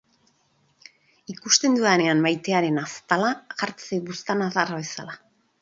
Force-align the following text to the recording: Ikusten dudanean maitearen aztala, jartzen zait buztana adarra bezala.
Ikusten 1.33 1.75
dudanean 1.79 2.25
maitearen 2.25 2.81
aztala, 2.87 3.29
jartzen 3.63 3.93
zait 3.95 4.09
buztana 4.11 4.53
adarra 4.55 4.85
bezala. 4.85 5.17